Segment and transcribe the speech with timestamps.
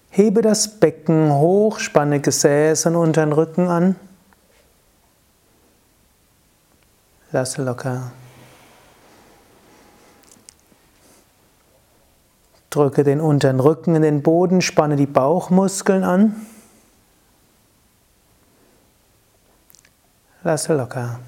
[0.10, 3.96] Hebe das Becken hoch, spanne Gesäß und unteren Rücken an.
[7.32, 8.12] Lasse locker.
[12.72, 16.48] Drücke den unteren Rücken in den Boden, spanne die Bauchmuskeln an.
[20.44, 21.20] Lasse locker.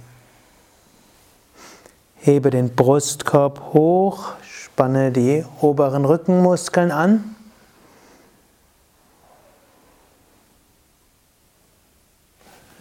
[2.22, 7.36] Hebe den Brustkorb hoch, spanne die oberen Rückenmuskeln an.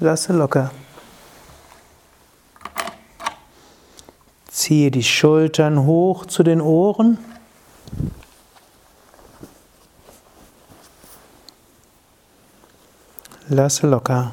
[0.00, 0.70] Lasse locker.
[4.48, 7.19] Ziehe die Schultern hoch zu den Ohren.
[13.48, 14.33] Lasse locker.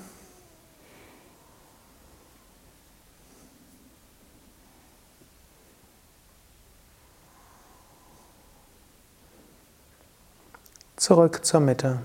[11.01, 11.97] Zurück zur Mitte.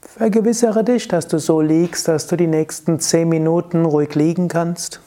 [0.00, 5.00] Vergewissere dich, dass du so liegst, dass du die nächsten zehn Minuten ruhig liegen kannst.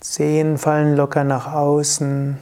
[0.00, 2.36] Zehen fallen locker nach außen,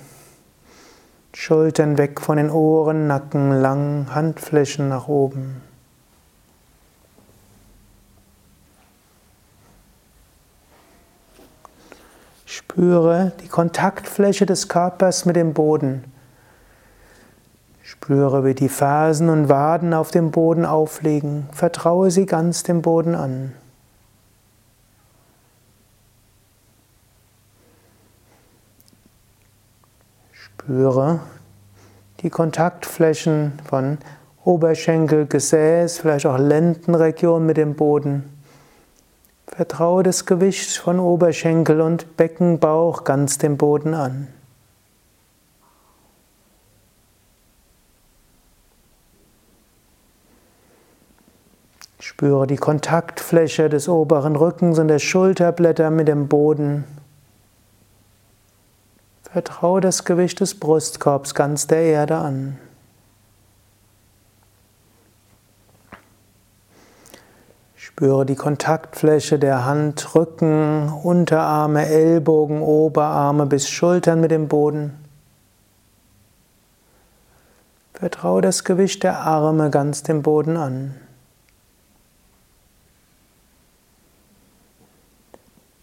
[1.35, 5.70] Schultern weg von den Ohren, Nacken lang, Handflächen nach oben.
[12.71, 16.05] Spüre die Kontaktfläche des Körpers mit dem Boden.
[17.83, 21.49] Spüre, wie die Fersen und Waden auf dem Boden aufliegen.
[21.51, 23.55] Vertraue sie ganz dem Boden an.
[30.31, 31.19] Spüre
[32.21, 33.99] die Kontaktflächen von
[34.45, 38.40] Oberschenkel, Gesäß, vielleicht auch Lendenregion mit dem Boden.
[39.55, 44.29] Vertraue das Gewicht von Oberschenkel und Beckenbauch ganz dem Boden an.
[51.99, 56.85] Spüre die Kontaktfläche des oberen Rückens und der Schulterblätter mit dem Boden.
[59.23, 62.59] Vertraue das Gewicht des Brustkorbs ganz der Erde an.
[68.01, 74.99] Spüre die Kontaktfläche der Hand, Rücken, Unterarme, Ellbogen, Oberarme bis Schultern mit dem Boden.
[77.93, 80.95] Vertraue das Gewicht der Arme ganz dem Boden an.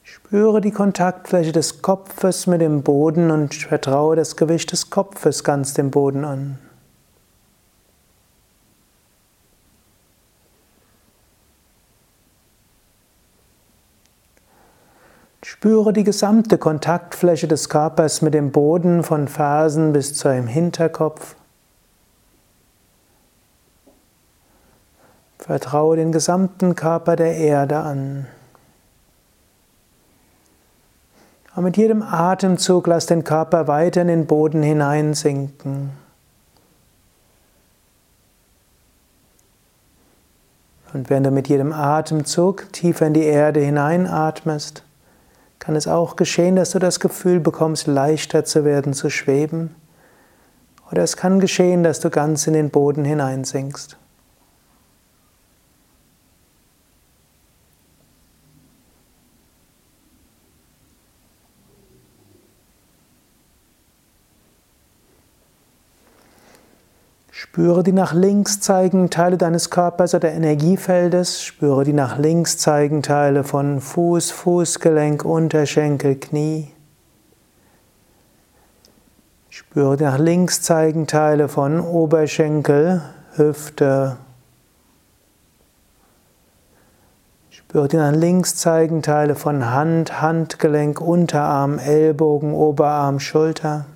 [0.01, 5.75] Spüre die Kontaktfläche des Kopfes mit dem Boden und vertraue das Gewicht des Kopfes ganz
[5.75, 6.57] dem Boden an.
[15.59, 21.36] Spüre die gesamte Kontaktfläche des Körpers mit dem Boden von Fersen bis zu einem Hinterkopf.
[25.39, 28.27] Vertraue den gesamten Körper der Erde an.
[31.56, 35.89] Und mit jedem Atemzug lass den Körper weiter in den Boden hineinsinken.
[40.94, 44.83] Und wenn du mit jedem Atemzug tiefer in die Erde hineinatmest,
[45.68, 49.75] kann es auch geschehen, dass du das Gefühl bekommst, leichter zu werden, zu schweben.
[50.90, 53.98] Oder es kann geschehen, dass du ganz in den Boden hineinsinkst.
[67.57, 71.42] Spüre die nach links zeigenden Teile deines Körpers oder Energiefeldes.
[71.42, 76.71] Spüre die nach links zeigenden Teile von Fuß, Fußgelenk, Unterschenkel, Knie.
[79.50, 83.01] Spüre die nach links zeigenden Teile von Oberschenkel,
[83.33, 84.18] Hüfte.
[87.50, 93.88] Spüre die nach links zeigenden Teile von Hand, Handgelenk, Unterarm, Ellbogen, Oberarm, Schulter.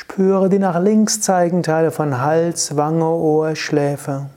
[0.00, 4.30] Spüre die nach links zeigenden Teile von Hals, Wange, Ohr, Schläfe.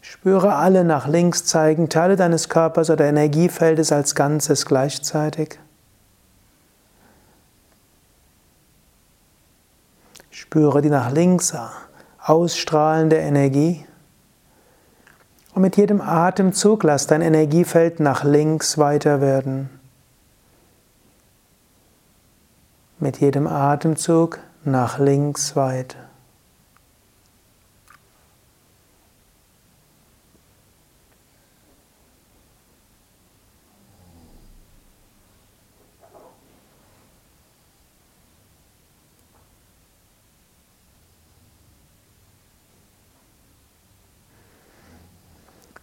[0.00, 5.56] Spüre alle nach links zeigenden Teile deines Körpers oder Energiefeldes als Ganzes gleichzeitig.
[10.30, 11.56] Spüre die nach links
[12.20, 13.86] ausstrahlende Energie.
[15.54, 19.75] Und mit jedem Atemzug lass dein Energiefeld nach links weiter werden.
[22.98, 25.98] Mit jedem Atemzug nach links weiter.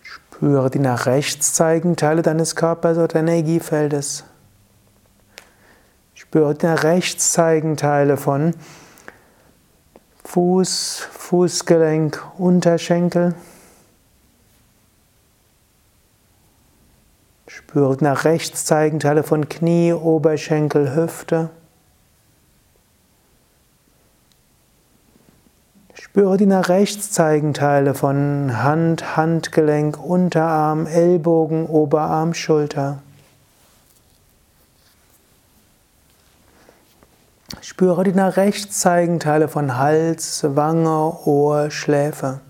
[0.02, 4.26] Spüre die nach rechts zeigenden Teile deines Körpers oder Energiefeldes.
[6.34, 8.56] Nach rechts zeigenden Teile von
[10.24, 13.36] Fuß, Fußgelenk, Unterschenkel.
[17.46, 21.52] Spüre die nach rechts zeigenden Teile von Knie, Oberschenkel, Hüfte.
[25.94, 33.04] Spüre die nach rechts zeigenden Teile von Hand, Handgelenk, Unterarm, Ellbogen, Oberarm, Schulter.
[37.64, 42.42] Spüre die nach rechts zeigenden Teile von Hals, Wange, Ohr, Schläfe.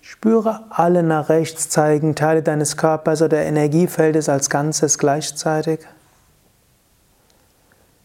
[0.00, 5.80] Spüre alle nach rechts zeigenden Teile deines Körpers oder Energiefeldes als Ganzes gleichzeitig.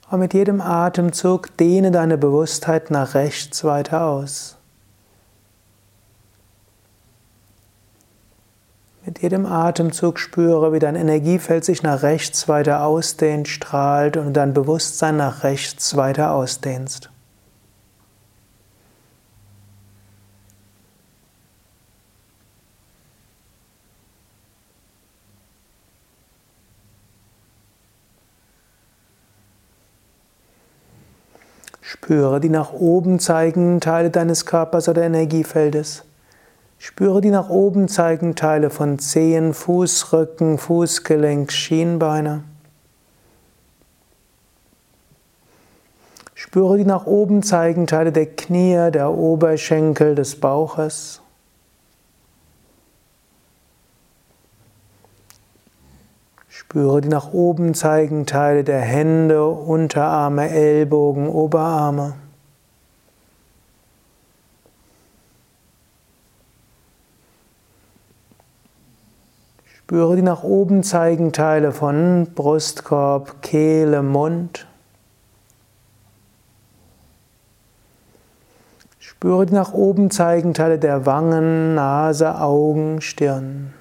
[0.09, 4.57] Und mit jedem Atemzug dehne deine Bewusstheit nach rechts weiter aus.
[9.03, 14.53] Mit jedem Atemzug spüre, wie dein Energiefeld sich nach rechts weiter ausdehnt, strahlt und dein
[14.53, 17.09] Bewusstsein nach rechts weiter ausdehnst.
[31.81, 36.03] Spüre die nach oben zeigenden Teile deines Körpers oder Energiefeldes.
[36.83, 42.43] Spüre die nach oben zeigenden Teile von Zehen, Fußrücken, Fußgelenk, Schienbeine.
[46.33, 51.21] Spüre die nach oben zeigenden Teile der Knie, der Oberschenkel, des Bauches.
[56.49, 62.15] Spüre die nach oben zeigenden Teile der Hände, Unterarme, Ellbogen, Oberarme.
[69.91, 74.65] Spüre die nach oben zeigenden Teile von Brustkorb, Kehle, Mund.
[78.99, 83.73] Spüre die nach oben zeigenden Teile der Wangen, Nase, Augen, Stirn.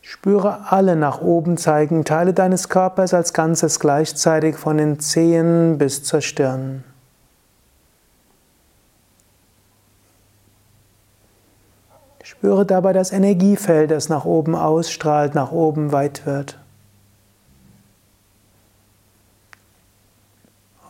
[0.00, 6.04] Spüre alle nach oben zeigenden Teile deines Körpers als Ganzes gleichzeitig von den Zehen bis
[6.04, 6.84] zur Stirn.
[12.44, 16.58] Spüre dabei das Energiefeld, das nach oben ausstrahlt, nach oben weit wird.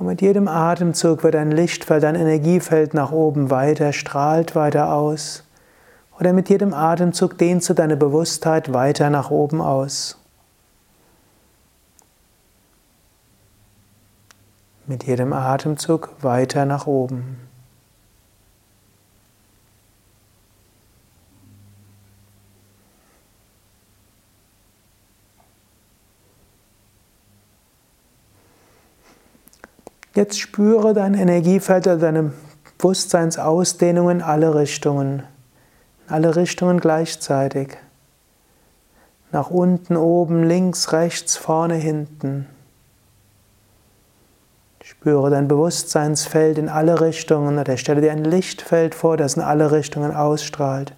[0.00, 5.44] Und mit jedem Atemzug wird ein Lichtfeld, ein Energiefeld nach oben weiter, strahlt weiter aus.
[6.18, 10.18] Oder mit jedem Atemzug dehnst du deine Bewusstheit weiter nach oben aus.
[14.88, 17.53] Mit jedem Atemzug weiter nach oben.
[30.14, 32.32] Jetzt spüre dein Energiefeld oder deine
[32.78, 35.24] Bewusstseinsausdehnung in alle Richtungen.
[36.06, 37.76] In alle Richtungen gleichzeitig.
[39.32, 42.46] Nach unten, oben, links, rechts, vorne, hinten.
[44.84, 49.72] Spüre dein Bewusstseinsfeld in alle Richtungen oder stelle dir ein Lichtfeld vor, das in alle
[49.72, 50.94] Richtungen ausstrahlt.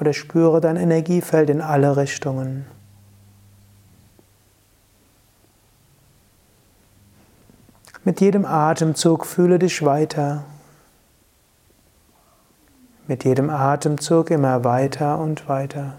[0.00, 2.64] Oder spüre dein Energiefeld in alle Richtungen.
[8.10, 10.42] Mit jedem Atemzug fühle dich weiter.
[13.06, 15.94] Mit jedem Atemzug immer weiter und weiter.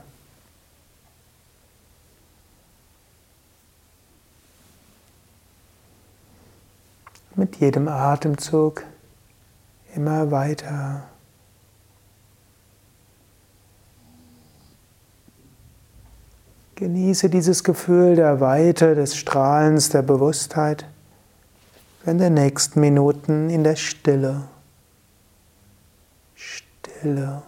[7.35, 8.83] Mit jedem Atemzug
[9.95, 11.03] immer weiter.
[16.75, 20.90] Genieße dieses Gefühl der Weite, des Strahlens, der Bewusstheit
[22.05, 24.47] in den nächsten Minuten in der Stille.
[26.35, 27.43] Stille.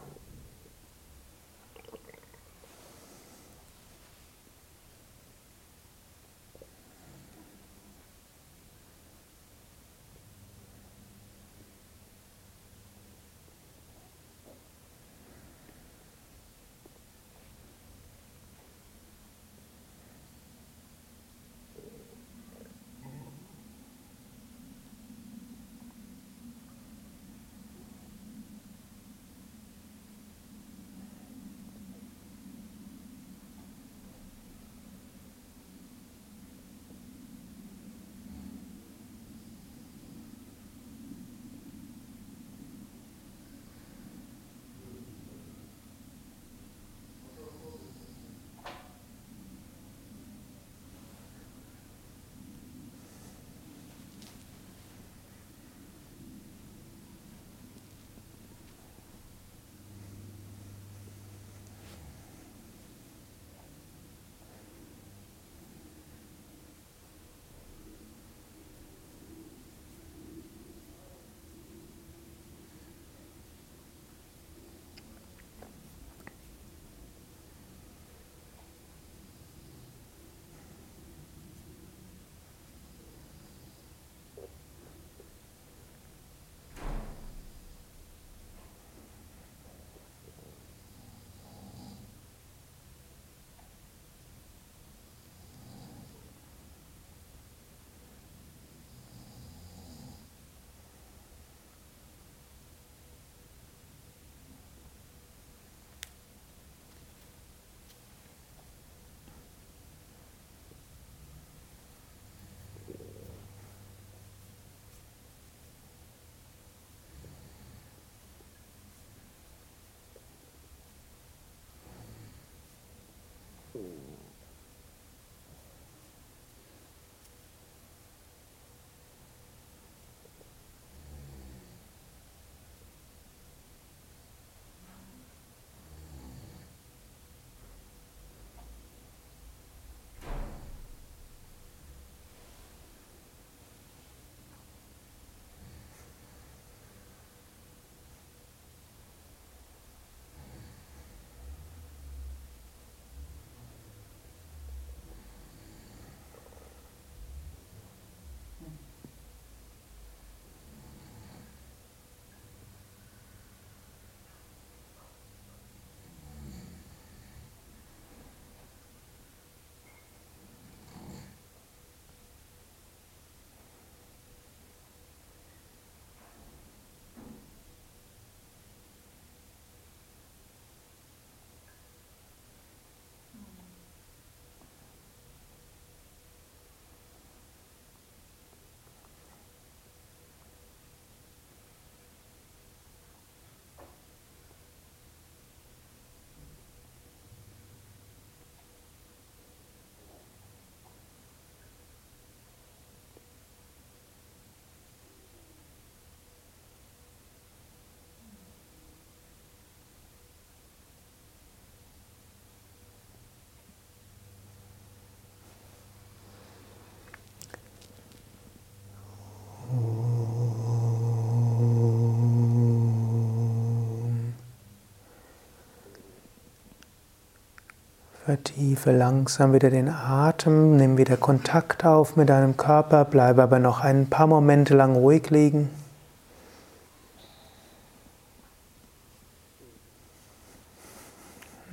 [228.25, 233.81] Vertiefe langsam wieder den Atem, nimm wieder Kontakt auf mit deinem Körper, bleibe aber noch
[233.81, 235.69] ein paar Momente lang ruhig liegen.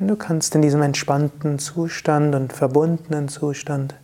[0.01, 3.95] Du kannst in diesem entspannten Zustand und verbundenen Zustand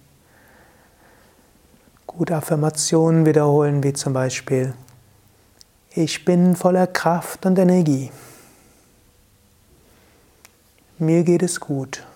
[2.06, 4.72] gute Affirmationen wiederholen, wie zum Beispiel,
[5.90, 8.12] ich bin voller Kraft und Energie.
[10.98, 12.06] Mir geht es gut.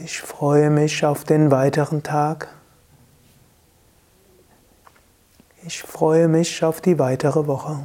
[0.00, 2.48] Ich freue mich auf den weiteren Tag.
[5.66, 7.78] Ich freue mich auf die weitere Woche.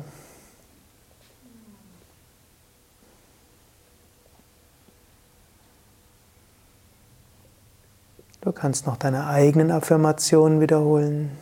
[8.42, 11.38] Du kannst noch deine eigenen Affirmationen wiederholen.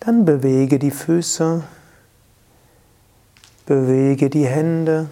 [0.00, 1.62] Dann bewege die Füße,
[3.66, 5.10] bewege die Hände,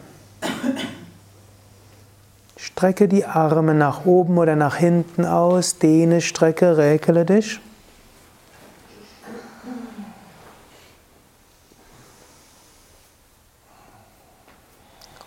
[2.56, 7.60] strecke die Arme nach oben oder nach hinten aus, dehne, strecke, räkele dich.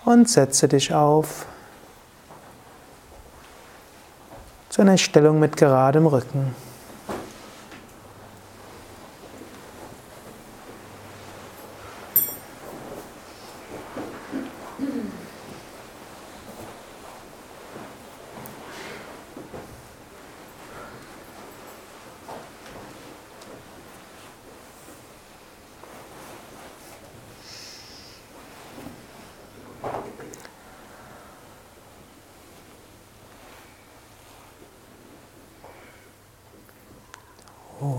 [0.03, 1.45] Und setze dich auf
[4.69, 6.55] zu einer Stellung mit geradem Rücken.
[37.81, 37.89] Ein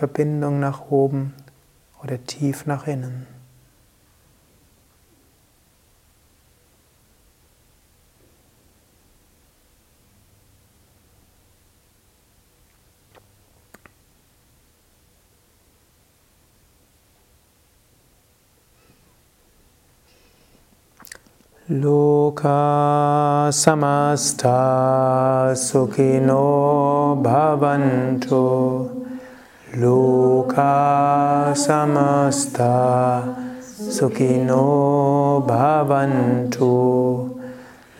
[0.00, 1.34] Verbindung nach oben
[2.02, 3.26] oder tief nach innen.
[21.68, 28.89] Loka samasta sukhino bhavantu
[29.72, 33.22] Loka samasta
[33.70, 37.38] sukhino bhavantu.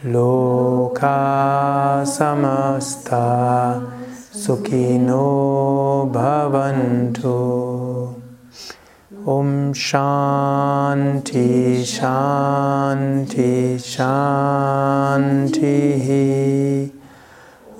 [0.03, 3.81] Loka samasta
[4.35, 7.39] sukhino bhavantu.
[9.25, 15.71] Om Shanti Shanti Shanti.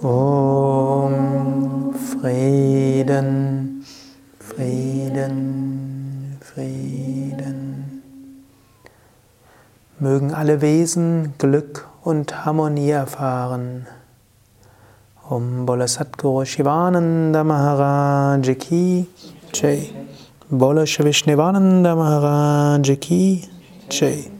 [0.05, 3.60] Om Frieden
[4.61, 8.03] Frieden Frieden
[9.99, 13.87] Mögen alle Wesen Glück und Harmonie erfahren.
[15.31, 19.07] Om Bola Satguru Shivananda Maharaj Ki
[19.55, 19.95] Jai
[20.51, 23.49] Bolo Vishnevananda Maharaj Ki
[23.89, 24.40] Jai.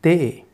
[0.00, 0.46] って